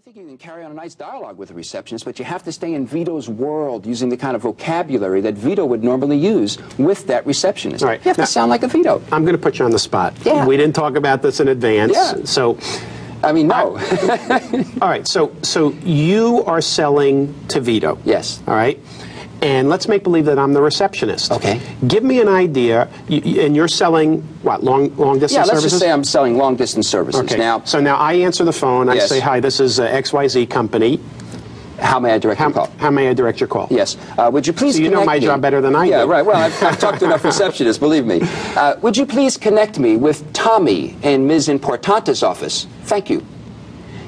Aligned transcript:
I 0.00 0.02
think 0.02 0.16
you 0.16 0.24
can 0.24 0.38
carry 0.38 0.64
on 0.64 0.70
a 0.70 0.74
nice 0.74 0.94
dialogue 0.94 1.36
with 1.36 1.50
a 1.50 1.54
receptionist, 1.54 2.06
but 2.06 2.18
you 2.18 2.24
have 2.24 2.42
to 2.44 2.52
stay 2.52 2.72
in 2.72 2.86
Vito's 2.86 3.28
world 3.28 3.84
using 3.84 4.08
the 4.08 4.16
kind 4.16 4.34
of 4.34 4.40
vocabulary 4.40 5.20
that 5.20 5.34
Vito 5.34 5.66
would 5.66 5.84
normally 5.84 6.16
use 6.16 6.56
with 6.78 7.06
that 7.08 7.26
receptionist. 7.26 7.84
All 7.84 7.90
right. 7.90 8.00
You 8.02 8.08
have 8.08 8.16
Now- 8.16 8.24
to 8.24 8.30
sound 8.30 8.48
like 8.48 8.62
a 8.62 8.68
Vito. 8.68 9.02
I'm 9.12 9.26
going 9.26 9.36
to 9.36 9.42
put 9.42 9.58
you 9.58 9.66
on 9.66 9.72
the 9.72 9.78
spot. 9.78 10.14
Yeah. 10.24 10.46
We 10.46 10.56
didn't 10.56 10.74
talk 10.74 10.96
about 10.96 11.20
this 11.20 11.38
in 11.38 11.48
advance. 11.48 11.92
Yeah. 11.92 12.24
So, 12.24 12.56
I 13.22 13.32
mean, 13.34 13.48
no. 13.48 13.76
all 14.80 14.88
right. 14.88 15.06
So, 15.06 15.36
so 15.42 15.72
you 15.84 16.44
are 16.46 16.62
selling 16.62 17.34
to 17.48 17.60
Vito. 17.60 17.98
Yes. 18.06 18.42
All 18.46 18.54
right. 18.54 18.80
And 19.42 19.70
let's 19.70 19.88
make 19.88 20.04
believe 20.04 20.26
that 20.26 20.38
I'm 20.38 20.52
the 20.52 20.60
receptionist. 20.60 21.32
Okay. 21.32 21.60
Give 21.88 22.02
me 22.04 22.20
an 22.20 22.28
idea, 22.28 22.88
and 23.08 23.56
you're 23.56 23.68
selling 23.68 24.20
what 24.42 24.62
long 24.62 24.94
long 24.96 25.18
distance 25.18 25.32
yeah, 25.32 25.38
let's 25.40 25.50
services. 25.60 25.72
just 25.72 25.82
say 25.82 25.90
I'm 25.90 26.04
selling 26.04 26.36
long 26.36 26.56
distance 26.56 26.88
services. 26.88 27.22
okay. 27.22 27.38
Now, 27.38 27.62
so 27.64 27.80
now 27.80 27.96
I 27.96 28.14
answer 28.14 28.44
the 28.44 28.52
phone. 28.52 28.90
I 28.90 28.94
Yes. 28.96 29.08
say, 29.08 29.18
"Hi, 29.20 29.40
this 29.40 29.58
is 29.58 29.80
uh, 29.80 29.88
XYZ 29.88 30.48
company. 30.50 31.00
how 31.78 31.98
may 31.98 32.12
I 32.12 32.18
direct 32.18 32.38
How, 32.38 32.48
your 32.48 32.52
call? 32.54 32.68
how 32.76 32.90
may 32.90 33.08
I 33.08 33.14
direct 33.14 33.40
your 33.40 33.48
call?" 33.48 33.66
Yes. 33.70 33.96
Uh, 34.18 34.28
would 34.30 34.46
you 34.46 34.52
please 34.52 34.76
So 34.76 34.82
you 34.82 34.90
know 34.90 35.04
my 35.06 35.14
me- 35.18 35.24
job 35.24 35.40
better 35.40 35.62
than 35.62 35.74
I 35.74 35.86
yeah, 35.86 36.02
do. 36.02 36.10
right. 36.10 36.26
Well, 36.26 36.36
I've, 36.36 36.62
I've 36.62 36.78
talked 36.78 36.98
to 36.98 37.06
enough 37.06 37.22
receptionists, 37.32 37.80
believe 37.80 38.04
me. 38.04 38.20
Uh, 38.54 38.76
would 38.82 38.94
you 38.98 39.06
please 39.06 39.38
connect 39.38 39.78
me 39.78 39.96
with 39.96 40.30
Tommy 40.34 40.96
in 41.02 41.26
Ms. 41.26 41.48
Importanta's 41.48 42.22
office? 42.22 42.66
Thank 42.84 43.08
you. 43.08 43.24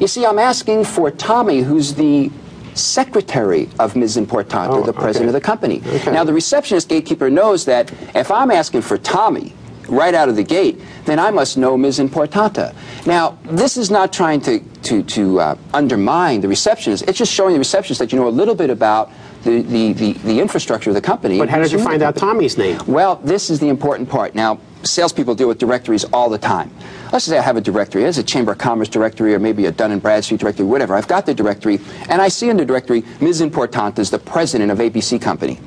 You 0.00 0.08
see, 0.08 0.26
I'm 0.26 0.40
asking 0.40 0.86
for 0.86 1.12
Tommy, 1.12 1.60
who's 1.60 1.94
the 1.94 2.32
secretary 2.74 3.68
of 3.78 3.96
Ms. 3.96 4.16
Importanta, 4.16 4.70
Oh, 4.70 4.82
the 4.82 4.92
president 4.92 5.28
okay. 5.30 5.36
of 5.36 5.42
the 5.42 5.46
company. 5.46 5.82
Okay. 5.86 6.12
Now, 6.12 6.24
the 6.24 6.32
receptionist 6.32 6.88
gatekeeper 6.88 7.30
knows 7.30 7.64
that 7.66 7.92
if 8.14 8.30
I'm 8.30 8.50
asking 8.50 8.82
for 8.82 8.98
Tommy 8.98 9.54
right 9.88 10.14
out 10.14 10.28
of 10.28 10.36
the 10.36 10.44
gate, 10.44 10.80
then 11.04 11.18
I 11.18 11.30
must 11.30 11.56
know 11.58 11.76
Ms. 11.76 11.98
Importanta. 11.98 12.74
Now, 13.06 13.38
this 13.44 13.76
is 13.76 13.90
not 13.90 14.12
trying 14.12 14.40
to, 14.42 14.60
to, 14.60 15.02
to 15.02 15.40
uh, 15.40 15.56
undermine 15.74 16.40
the 16.40 16.48
receptionist. 16.48 17.08
It's 17.08 17.18
just 17.18 17.32
showing 17.32 17.54
the 17.54 17.58
receptionist 17.58 17.98
that 17.98 18.12
you 18.12 18.18
know 18.18 18.28
a 18.28 18.30
little 18.30 18.54
bit 18.54 18.70
about 18.70 19.10
the, 19.42 19.62
the, 19.62 19.92
the, 19.94 20.12
the 20.12 20.40
infrastructure 20.40 20.90
of 20.90 20.94
the 20.94 21.00
company. 21.00 21.38
But 21.38 21.48
how 21.48 21.58
did 21.58 21.72
you 21.72 21.78
find 21.78 22.02
out 22.02 22.14
Tommy's 22.16 22.56
name? 22.56 22.78
Well, 22.86 23.16
this 23.16 23.50
is 23.50 23.58
the 23.58 23.68
important 23.68 24.08
part. 24.08 24.34
Now, 24.34 24.60
salespeople 24.82 25.34
deal 25.34 25.48
with 25.48 25.58
directories 25.58 26.04
all 26.04 26.30
the 26.30 26.38
time. 26.38 26.70
Let's 27.12 27.24
say 27.24 27.38
I 27.38 27.42
have 27.42 27.56
a 27.56 27.60
directory. 27.60 28.04
It's 28.04 28.18
a 28.18 28.22
Chamber 28.22 28.52
of 28.52 28.58
Commerce 28.58 28.88
directory 28.88 29.34
or 29.34 29.38
maybe 29.38 29.66
a 29.66 29.72
Dun 29.72 29.98
& 29.98 30.00
Bradstreet 30.00 30.40
directory, 30.40 30.66
whatever. 30.66 30.94
I've 30.94 31.08
got 31.08 31.26
the 31.26 31.34
directory, 31.34 31.80
and 32.08 32.22
I 32.22 32.28
see 32.28 32.48
in 32.48 32.56
the 32.56 32.64
directory 32.64 33.04
Ms. 33.20 33.40
Importanta 33.40 33.98
is 33.98 34.10
the 34.10 34.18
president 34.18 34.70
of 34.70 34.78
ABC 34.78 35.20
Company. 35.20 35.58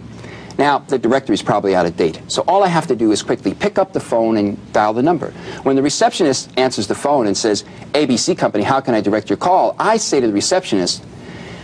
Now, 0.57 0.79
the 0.79 0.99
directory 0.99 1.33
is 1.33 1.41
probably 1.41 1.75
out 1.75 1.85
of 1.85 1.97
date. 1.97 2.21
So 2.27 2.43
all 2.47 2.63
I 2.63 2.67
have 2.67 2.85
to 2.87 2.95
do 2.95 3.11
is 3.11 3.23
quickly 3.23 3.53
pick 3.55 3.79
up 3.79 3.91
the 3.91 3.99
phone 3.99 4.37
and 4.37 4.71
dial 4.71 4.93
the 4.93 5.01
number. 5.01 5.31
When 5.63 5.75
the 5.75 5.81
receptionist 5.81 6.51
answers 6.57 6.85
the 6.85 6.95
phone 6.95 7.25
and 7.25 7.35
says, 7.35 7.63
ABC 7.93 8.37
Company, 8.37 8.63
how 8.63 8.79
can 8.79 8.93
I 8.93 9.01
direct 9.01 9.29
your 9.29 9.37
call? 9.37 9.75
I 9.79 9.97
say 9.97 10.19
to 10.19 10.27
the 10.27 10.33
receptionist, 10.33 11.03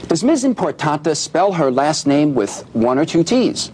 does 0.07 0.23
Ms. 0.23 0.43
Importanta 0.43 1.15
spell 1.15 1.53
her 1.53 1.69
last 1.69 2.07
name 2.07 2.33
with 2.33 2.63
one 2.73 2.97
or 2.97 3.05
two 3.05 3.23
T's? 3.23 3.71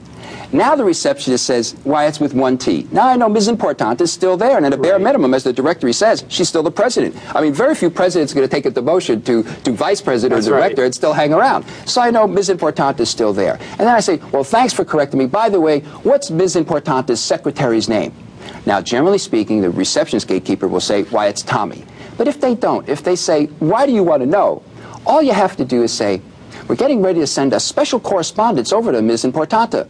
Now 0.52 0.76
the 0.76 0.84
receptionist 0.86 1.46
says, 1.46 1.76
why, 1.84 2.06
it's 2.06 2.20
with 2.20 2.34
one 2.34 2.58
T. 2.58 2.88
Now 2.92 3.08
I 3.08 3.16
know 3.16 3.28
Ms. 3.30 3.48
Importanta 3.50 4.02
is 4.02 4.12
still 4.12 4.38
there, 4.38 4.58
and 4.58 4.66
at 4.66 4.74
a 4.74 4.78
bare 4.78 4.94
Right. 4.94 5.02
minimum, 5.02 5.34
as 5.34 5.44
the 5.44 5.52
directory 5.54 5.94
says, 5.94 6.24
she's 6.30 6.48
still 6.48 6.64
the 6.64 6.72
president. 6.72 7.16
I 7.36 7.42
mean, 7.42 7.54
very 7.54 7.76
few 7.76 7.90
presidents 7.90 8.32
are 8.32 8.36
going 8.36 8.48
to 8.48 8.56
take 8.56 8.66
a 8.66 8.72
demotion 8.72 9.24
to, 9.26 9.44
to 9.64 9.72
vice 9.72 10.02
president 10.02 10.38
That's 10.38 10.48
or 10.48 10.52
director 10.58 10.82
right. 10.84 10.86
and 10.86 10.96
still 10.96 11.14
hang 11.14 11.34
around. 11.34 11.66
So 11.86 12.02
I 12.02 12.12
know 12.12 12.28
Ms. 12.28 12.50
Importanta 12.50 13.02
is 13.02 13.10
still 13.10 13.34
there. 13.34 13.58
And 13.72 13.80
then 13.82 13.90
I 13.90 14.00
say, 14.00 14.18
well, 14.32 14.44
thanks 14.44 14.74
for 14.74 14.86
correcting 14.86 15.20
me. 15.20 15.26
By 15.26 15.50
the 15.50 15.60
way, 15.60 15.82
what's 16.04 16.32
Ms. 16.32 16.56
Importanta's 16.56 17.20
secretary's 17.22 17.90
name? 17.90 18.14
Now, 18.66 18.82
generally 18.82 19.18
speaking, 19.18 19.62
the 19.62 19.70
receptionist 19.70 20.28
gatekeeper 20.28 20.68
will 20.68 20.80
say, 20.80 21.04
why, 21.04 21.28
it's 21.28 21.42
Tommy. 21.42 21.84
But 22.18 22.28
if 22.28 22.40
they 22.40 22.56
don't, 22.56 22.88
if 22.88 23.04
they 23.04 23.16
say, 23.16 23.46
why 23.60 23.86
do 23.86 23.92
you 23.92 24.04
want 24.04 24.22
to 24.22 24.26
know? 24.28 24.64
All 25.06 25.22
you 25.22 25.34
have 25.34 25.58
to 25.58 25.66
do 25.66 25.84
is 25.84 25.92
say, 25.92 26.22
we're 26.68 26.76
getting 26.76 27.02
ready 27.02 27.20
to 27.20 27.28
send 27.28 27.54
a 27.54 27.60
special 27.60 28.00
correspondence 28.00 28.72
over 28.72 28.92
to 28.92 29.02
Ms. 29.02 29.26
Importanta. 29.26 29.88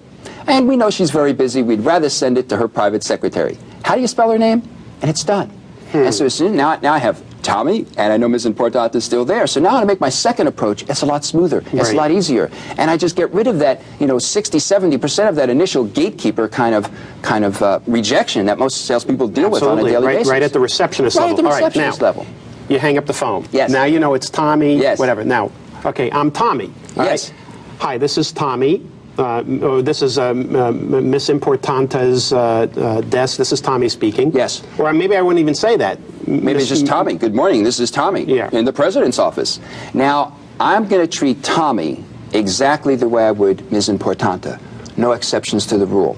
And 0.48 0.68
we 0.68 0.76
know 0.78 0.90
she's 0.90 1.12
very 1.12 1.34
busy. 1.34 1.62
We'd 1.64 1.82
rather 1.82 2.10
send 2.10 2.38
it 2.38 2.50
to 2.50 2.58
her 2.58 2.68
private 2.68 3.03
secretary. 3.03 3.58
How 3.84 3.96
do 3.96 4.02
you 4.02 4.08
spell 4.08 4.30
her 4.31 4.38
name? 4.38 4.62
And 5.02 5.09
it's 5.09 5.24
done. 5.24 5.52
And 5.94 6.14
so 6.14 6.25
as 6.25 6.34
soon, 6.34 6.56
now, 6.56 6.75
now 6.81 6.94
I 6.94 6.97
have 6.97 7.24
Tommy, 7.42 7.86
and 7.97 8.12
I 8.12 8.18
know 8.18 8.28
Ms. 8.28 8.46
Importanta 8.47 8.96
is 8.96 9.06
still 9.06 9.24
there. 9.24 9.47
So 9.47 9.59
now 9.62 9.80
to 9.80 9.86
make 9.86 10.02
my 10.02 10.09
second 10.09 10.47
approach, 10.47 10.84
it's 10.90 11.03
a 11.03 11.06
lot 11.06 11.24
smoother. 11.24 11.59
It's 11.59 11.74
Right. 11.74 11.94
a 11.94 11.97
lot 11.97 12.12
easier. 12.12 12.50
And 12.78 12.90
I 12.92 12.97
just 12.97 13.16
get 13.16 13.31
rid 13.34 13.47
of 13.47 13.59
that, 13.59 13.81
you 14.00 14.08
know, 14.08 14.18
60, 14.19 14.58
70% 14.59 15.30
of 15.30 15.36
that 15.36 15.50
initial 15.50 15.86
gatekeeper 15.86 16.48
kind 16.50 16.75
of 16.75 16.90
kind 17.22 17.46
of 17.46 17.62
uh, 17.62 17.80
rejection 17.88 18.46
that 18.48 18.58
most 18.59 18.86
salespeople 18.86 19.28
deal 19.30 19.50
with 19.50 19.64
on 19.64 19.80
a 19.80 19.84
daily 19.84 20.06
right, 20.06 20.18
basis. 20.18 20.31
right 20.31 20.44
at 20.44 20.52
the 20.53 20.59
receptionist 20.59 21.18
Right 21.18 21.24
at 21.25 21.30
level. 21.30 21.44
the 21.44 21.50
All 21.50 21.53
right, 21.53 21.59
receptionist 21.66 22.02
now, 22.02 22.06
level. 22.08 22.25
You 22.68 22.80
hang 22.80 22.98
up 22.98 23.06
the 23.06 23.14
phone. 23.14 23.46
Yes. 23.52 23.69
Now 23.69 23.84
you 23.86 24.00
know 24.00 24.16
it's 24.16 24.30
Tommy. 24.30 24.75
Yes. 24.78 24.98
Whatever. 25.00 25.24
Now, 25.24 25.52
okay, 25.86 26.12
I'm 26.12 26.31
Tommy. 26.31 26.66
all 26.66 27.03
right? 27.03 27.12
Yes. 27.12 27.31
Hi, 27.80 27.98
this 28.00 28.18
is 28.18 28.31
Tommy. 28.31 28.86
Uh, 29.18 29.44
oh, 29.62 29.81
this 29.81 30.02
is 30.02 30.18
um, 30.18 30.53
uh, 30.56 30.72
Miss 30.72 31.30
Importanta's 31.30 32.34
uh, 32.34 32.68
uh, 32.76 33.02
desk. 33.02 33.38
This 33.38 33.53
is 33.53 33.62
Tommy 33.62 33.88
speaking. 33.88 34.31
Yes. 34.34 34.62
Or 34.78 34.92
maybe 34.92 35.16
I 35.16 35.22
wouldn't 35.22 35.40
even 35.40 35.56
say 35.56 35.78
that. 35.78 36.00
Maybe 36.28 36.59
it's 36.59 36.68
just 36.68 36.86
Tommy. 36.86 37.16
Good 37.16 37.34
morning. 37.34 37.64
This 37.64 37.80
is 37.80 37.92
Tommy 37.92 38.24
Yeah. 38.25 38.50
in 38.52 38.66
the 38.66 38.74
president's 38.74 39.18
office. 39.20 39.59
Now, 39.94 40.38
I'm 40.59 40.88
going 40.88 41.02
to 41.02 41.08
treat 41.08 41.44
Tommy 41.44 42.04
exactly 42.34 42.96
the 42.96 43.08
way 43.08 43.25
I 43.25 43.31
would 43.31 43.72
Ms. 43.72 43.88
Importanta. 43.88 44.59
No 44.98 45.14
exceptions 45.14 45.66
to 45.68 45.78
the 45.78 45.86
rule. 45.86 46.18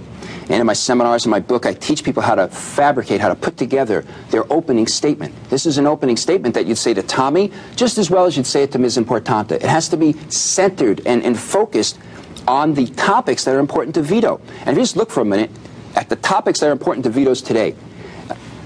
And 0.50 0.62
in 0.62 0.66
my 0.66 0.74
seminars, 0.74 1.26
in 1.26 1.32
my 1.32 1.42
book, 1.42 1.66
I 1.66 1.74
teach 1.74 2.04
people 2.04 2.24
how 2.24 2.34
to 2.36 2.48
fabricate, 2.48 3.20
how 3.20 3.28
to 3.28 3.36
put 3.36 3.58
together 3.58 4.06
their 4.30 4.52
opening 4.52 4.88
statement. 4.88 5.36
This 5.50 5.66
is 5.66 5.78
an 5.78 5.86
opening 5.86 6.16
statement 6.16 6.56
that 6.56 6.66
you'd 6.66 6.78
say 6.78 6.94
to 6.94 7.04
Tommy 7.04 7.52
just 7.76 7.98
as 7.98 8.10
well 8.10 8.26
as 8.26 8.38
you'd 8.38 8.48
say 8.48 8.64
it 8.64 8.72
to 8.72 8.80
Ms. 8.80 8.98
Importanta. 8.98 9.52
It 9.52 9.64
has 9.64 9.90
to 9.90 9.98
be 9.98 10.14
centered 10.30 11.02
and, 11.06 11.22
and 11.24 11.38
focused 11.38 12.00
on 12.48 12.74
the 12.74 12.88
topics 12.88 13.44
that 13.46 13.54
are 13.56 13.60
important 13.60 13.96
to 13.96 14.02
Vito. 14.02 14.40
And 14.62 14.70
if 14.70 14.76
you 14.78 14.82
just 14.84 14.96
look 14.96 15.12
for 15.12 15.22
a 15.22 15.26
minute 15.26 15.52
at 15.96 16.10
the 16.10 16.16
topics 16.16 16.60
that 16.62 16.70
are 16.70 16.72
important 16.72 17.04
to 17.06 17.10
Vito's 17.10 17.42
today, 17.42 17.76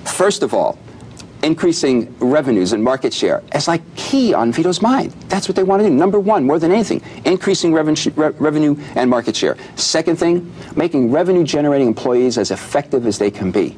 First 0.06 0.44
of 0.44 0.53
all, 0.53 0.78
increasing 1.44 2.14
revenues 2.20 2.74
and 2.74 2.84
market 2.84 3.14
share 3.14 3.41
is 3.56 3.68
like 3.68 3.81
key 3.96 4.34
on 4.34 4.52
Vito's 4.52 4.81
mind. 4.81 5.12
That's 5.30 5.47
what 5.47 5.56
they 5.56 5.64
want 5.64 5.81
to 5.81 5.88
do. 5.90 5.94
Number 5.94 6.20
one, 6.20 6.46
more 6.46 6.59
than 6.59 6.72
anything, 6.72 7.02
increasing 7.25 7.72
reven- 7.72 8.18
re- 8.18 8.36
revenue 8.38 8.75
and 8.96 9.09
market 9.09 9.36
share. 9.36 9.58
Second 9.75 10.18
thing, 10.18 10.52
making 10.75 11.12
revenue 11.12 11.44
generating 11.44 11.88
employees 11.88 12.38
as 12.38 12.52
effective 12.52 13.08
as 13.08 13.18
they 13.18 13.31
can 13.31 13.52
be. 13.52 13.75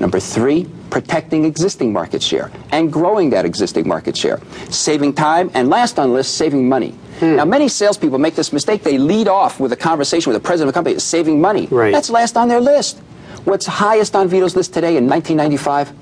Number 0.00 0.20
three, 0.20 0.66
protecting 0.90 1.44
existing 1.44 1.92
market 1.92 2.22
share 2.22 2.50
and 2.70 2.92
growing 2.92 3.30
that 3.30 3.44
existing 3.44 3.88
market 3.88 4.16
share. 4.16 4.40
Saving 4.70 5.12
time, 5.14 5.50
and 5.54 5.68
last 5.68 5.98
on 5.98 6.08
the 6.08 6.14
list, 6.14 6.34
saving 6.36 6.68
money. 6.68 6.94
Hmm. 7.18 7.36
Now, 7.36 7.44
many 7.44 7.68
salespeople 7.68 8.18
make 8.18 8.34
this 8.34 8.52
mistake. 8.52 8.82
They 8.82 8.98
lead 8.98 9.28
off 9.28 9.58
with 9.58 9.72
a 9.72 9.76
conversation 9.76 10.32
with 10.32 10.42
the 10.42 10.46
president 10.46 10.68
of 10.68 10.74
a 10.74 10.76
company, 10.76 10.98
saving 10.98 11.40
money. 11.40 11.66
Right. 11.66 11.92
That's 11.92 12.10
last 12.10 12.36
on 12.36 12.48
their 12.48 12.60
list. 12.60 12.98
What's 13.44 13.66
highest 13.66 14.16
on 14.16 14.28
Vito's 14.28 14.56
list 14.56 14.74
today 14.74 14.96
in 14.96 15.08
1995? 15.08 15.92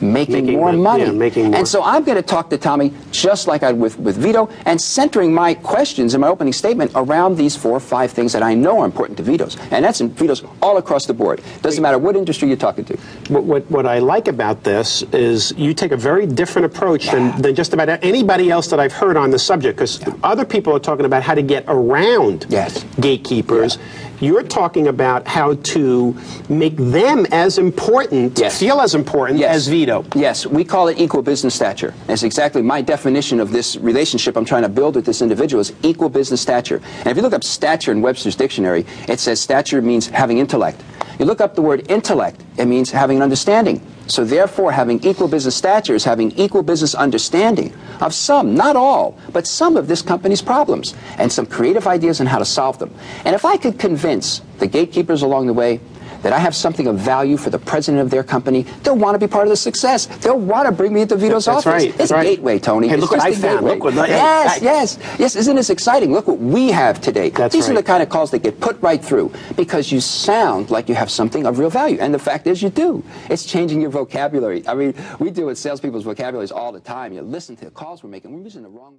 Making, 0.00 0.44
Making 0.46 0.52
more 0.58 0.72
mon- 0.72 0.82
money. 0.82 1.04
yeah, 1.04 1.12
making 1.12 1.46
more. 1.46 1.56
And 1.56 1.66
so 1.68 1.82
I'm 1.82 2.04
going 2.04 2.16
to 2.16 2.22
talk 2.22 2.50
to 2.50 2.58
Tommy 2.58 2.92
just 3.10 3.46
like 3.48 3.62
I 3.62 3.72
with, 3.72 3.98
with 3.98 4.16
Vito 4.16 4.48
and 4.64 4.80
centering 4.80 5.32
my 5.34 5.54
questions 5.54 6.14
in 6.14 6.20
my 6.20 6.28
opening 6.28 6.52
statement 6.52 6.92
around 6.94 7.36
these 7.36 7.56
four 7.56 7.72
or 7.72 7.80
five 7.80 8.12
things 8.12 8.32
that 8.32 8.42
I 8.42 8.54
know 8.54 8.80
are 8.80 8.84
important 8.86 9.16
to 9.18 9.22
Vito's. 9.24 9.56
And 9.70 9.84
that's 9.84 10.00
in 10.00 10.10
Vito's 10.10 10.44
all 10.62 10.76
across 10.76 11.06
the 11.06 11.14
board. 11.14 11.42
Doesn't 11.62 11.82
matter 11.82 11.98
what 11.98 12.14
industry 12.16 12.48
you're 12.48 12.56
talking 12.56 12.84
to. 12.86 12.96
What, 13.28 13.44
what, 13.44 13.70
what 13.70 13.86
I 13.86 13.98
like 13.98 14.28
about 14.28 14.62
this 14.64 15.02
is 15.12 15.52
you 15.56 15.74
take 15.74 15.92
a 15.92 15.96
very 15.96 16.26
different 16.26 16.66
approach 16.66 17.06
Yeah. 17.06 17.14
than, 17.32 17.42
than 17.42 17.54
just 17.54 17.72
about 17.74 17.88
anybody 18.04 18.50
else 18.50 18.68
that 18.68 18.78
I've 18.80 18.92
heard 18.92 19.16
on 19.16 19.30
the 19.30 19.38
subject 19.38 19.76
because 19.78 20.00
other 20.22 20.44
people 20.44 20.74
are 20.74 20.78
talking 20.80 21.06
about 21.06 21.22
how 21.22 21.34
to 21.34 21.42
get 21.42 21.64
around 21.66 22.46
Yes. 22.48 22.84
gatekeepers. 23.00 23.78
You're 24.20 24.42
talking 24.42 24.88
about 24.88 25.28
how 25.28 25.54
to 25.54 26.16
make 26.48 26.76
them 26.76 27.24
as 27.30 27.56
important, 27.56 28.36
Yes. 28.38 28.58
feel 28.58 28.80
as 28.80 28.94
important 28.96 29.38
Yes. 29.38 29.54
as 29.54 29.68
Vito. 29.68 29.87
Yes, 30.14 30.44
we 30.44 30.64
call 30.64 30.88
it 30.88 31.00
equal 31.00 31.22
business 31.22 31.54
stature. 31.54 31.94
That's 32.06 32.22
exactly 32.22 32.60
my 32.60 32.82
definition 32.82 33.40
of 33.40 33.52
this 33.52 33.76
relationship 33.76 34.36
I'm 34.36 34.44
trying 34.44 34.62
to 34.62 34.68
build 34.68 34.96
with 34.96 35.06
this 35.06 35.22
individual 35.22 35.62
is 35.62 35.72
equal 35.82 36.10
business 36.10 36.42
stature. 36.42 36.82
And 36.98 37.06
if 37.06 37.16
you 37.16 37.22
look 37.22 37.32
up 37.32 37.42
stature 37.42 37.90
in 37.90 38.02
Webster's 38.02 38.36
dictionary, 38.36 38.84
it 39.08 39.18
says 39.18 39.40
stature 39.40 39.80
means 39.80 40.06
having 40.06 40.36
intellect. 40.36 40.82
You 41.18 41.24
look 41.24 41.40
up 41.40 41.54
the 41.54 41.62
word 41.62 41.90
intellect, 41.90 42.44
it 42.58 42.66
means 42.66 42.90
having 42.90 43.16
an 43.16 43.22
understanding. 43.22 43.80
So 44.08 44.24
therefore, 44.24 44.72
having 44.72 45.02
equal 45.04 45.26
business 45.26 45.56
stature 45.56 45.94
is 45.94 46.04
having 46.04 46.32
equal 46.32 46.62
business 46.62 46.94
understanding 46.94 47.74
of 48.00 48.14
some, 48.14 48.54
not 48.54 48.76
all, 48.76 49.18
but 49.32 49.46
some 49.46 49.76
of 49.76 49.88
this 49.88 50.00
company's 50.00 50.42
problems 50.42 50.94
and 51.18 51.32
some 51.32 51.44
creative 51.44 51.86
ideas 51.86 52.20
on 52.20 52.26
how 52.26 52.38
to 52.38 52.44
solve 52.44 52.78
them. 52.78 52.94
And 53.24 53.34
if 53.34 53.44
I 53.44 53.56
could 53.56 53.78
convince 53.78 54.42
the 54.58 54.66
gatekeepers 54.66 55.22
along 55.22 55.46
the 55.46 55.52
way 55.52 55.80
that 56.22 56.32
I 56.32 56.38
have 56.38 56.54
something 56.54 56.86
of 56.86 56.98
value 56.98 57.36
for 57.36 57.50
the 57.50 57.58
president 57.58 58.02
of 58.02 58.10
their 58.10 58.24
company, 58.24 58.62
they'll 58.82 58.96
want 58.96 59.14
to 59.14 59.18
be 59.18 59.30
part 59.30 59.44
of 59.44 59.50
the 59.50 59.56
success. 59.56 60.06
They'll 60.06 60.38
want 60.38 60.66
to 60.66 60.72
bring 60.72 60.92
me 60.92 61.02
into 61.02 61.16
Vito's 61.16 61.44
That's 61.46 61.66
office. 61.66 61.84
right, 61.84 62.00
It's 62.00 62.10
right. 62.12 62.22
gateway, 62.24 62.58
Tony. 62.58 62.88
Hey, 62.88 62.96
look 62.96 63.10
what 63.12 63.20
I 63.20 63.32
found. 63.32 63.58
gateway. 63.60 63.70
Look 63.78 63.84
what- 63.84 64.08
yes, 64.08 64.60
I- 64.60 64.64
yes, 64.64 64.98
yes. 65.18 65.36
Isn't 65.36 65.56
this 65.56 65.70
exciting? 65.70 66.12
Look 66.12 66.26
what 66.26 66.38
we 66.38 66.70
have 66.70 67.00
today. 67.00 67.30
That's 67.30 67.54
These 67.54 67.68
are 67.68 67.74
the 67.74 67.82
kind 67.82 68.02
of 68.02 68.08
calls 68.08 68.30
that 68.32 68.42
get 68.42 68.60
put 68.60 68.80
right 68.82 69.02
through 69.04 69.30
because 69.56 69.92
you 69.92 70.00
sound 70.00 70.70
like 70.70 70.88
you 70.88 70.94
have 70.94 71.10
something 71.10 71.46
of 71.46 71.58
real 71.58 71.70
value. 71.70 71.98
And 72.00 72.12
the 72.12 72.18
fact 72.18 72.46
is, 72.46 72.62
you 72.62 72.70
do. 72.70 73.02
It's 73.28 73.44
changing 73.44 73.80
your 73.80 73.90
vocabulary. 73.90 74.62
I 74.66 74.74
mean, 74.74 74.94
we 75.18 75.30
deal 75.30 75.46
with 75.46 75.58
salespeople's 75.58 76.04
vocabularies 76.04 76.50
all 76.52 76.72
the 76.72 76.80
time. 76.80 77.12
You 77.12 77.22
listen 77.22 77.56
to 77.56 77.64
the 77.66 77.70
calls 77.70 78.02
we're 78.02 78.10
making. 78.10 78.32
We're 78.34 78.42
using 78.42 78.62
the 78.62 78.68
wrong 78.68 78.86
word. 78.86 78.94